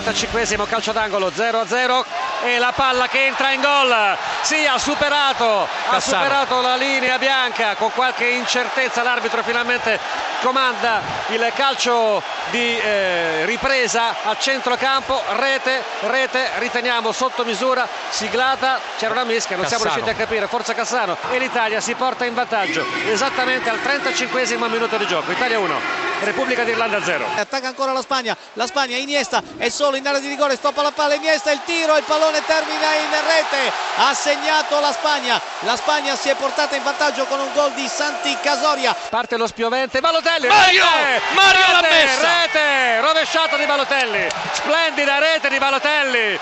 [0.00, 2.04] 35esimo calcio d'angolo 0-0
[2.42, 4.16] e la palla che entra in gol.
[4.42, 9.02] Sì, ha superato, ha superato la linea bianca con qualche incertezza.
[9.02, 9.98] L'arbitro finalmente
[10.40, 19.12] comanda il calcio di eh, ripresa a centrocampo, rete, rete, riteniamo sotto misura, siglata, c'era
[19.12, 22.84] una mischia, non siamo riusciti a capire, forza Cassano e l'Italia si porta in vantaggio
[23.06, 26.09] esattamente al 35 minuto di gioco, Italia 1.
[26.20, 27.26] Repubblica d'Irlanda 0.
[27.36, 30.90] Attacca ancora la Spagna, la Spagna Iniesta è solo in area di rigore, stoppa la
[30.92, 36.16] palla Iniesta, il tiro, il pallone termina in rete, ha segnato la Spagna, la Spagna
[36.16, 38.94] si è portata in vantaggio con un gol di Santi Casoria.
[39.08, 42.40] Parte lo spiovente, Balotelli, Mario, rete, Mario rete, l'ha messa.
[42.42, 46.38] rete, rovesciata di Balotelli, splendida rete di Balotelli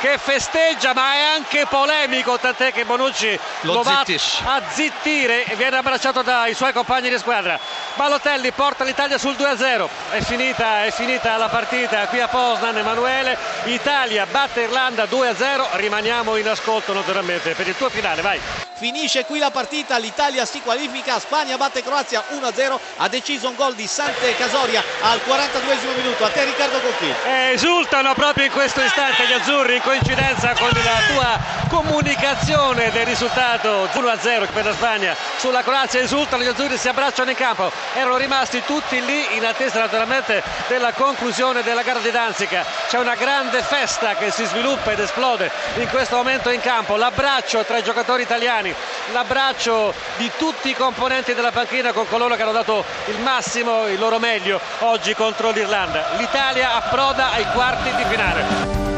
[0.00, 4.42] che festeggia ma è anche polemico tant'è che Bonucci Lo lo, va zittisce.
[4.46, 7.60] a zittire e viene abbracciato dai suoi compagni di squadra
[7.94, 13.36] Balotelli porta l'Italia sul 2-0 è finita, è finita la partita qui a Poznan Emanuele.
[13.64, 18.40] Italia batte Irlanda 2-0 rimaniamo in ascolto naturalmente per il tuo finale vai.
[18.80, 23.74] Finisce qui la partita, l'Italia si qualifica, Spagna batte Croazia 1-0, ha deciso un gol
[23.74, 26.24] di Sante Casoria al 42 minuto.
[26.24, 27.12] A te Riccardo Cocchi.
[27.52, 30.89] Esultano proprio in questo istante gli azzurri in coincidenza con la
[31.20, 36.00] tua comunicazione del risultato 1-0 per la Spagna sulla Croazia.
[36.00, 37.70] Esultano gli azzurri si abbracciano in campo.
[37.92, 42.64] Erano rimasti tutti lì in attesa naturalmente della conclusione della gara di Danzica.
[42.88, 46.96] C'è una grande festa che si sviluppa ed esplode in questo momento in campo.
[46.96, 48.74] L'abbraccio tra i giocatori italiani
[49.12, 53.98] l'abbraccio di tutti i componenti della panchina con coloro che hanno dato il massimo, il
[53.98, 56.12] loro meglio oggi contro l'Irlanda.
[56.16, 58.89] l'Italia approda ai quarti di finale